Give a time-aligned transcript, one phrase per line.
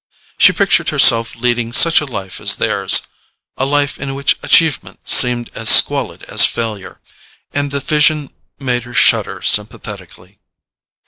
[0.39, 3.05] She pictured herself leading such a life as theirs—a
[3.67, 10.39] life in which achievement seemed as squalid as failure—and the vision made her shudder sympathetically.